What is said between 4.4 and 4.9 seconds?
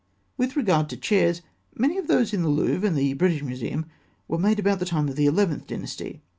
about the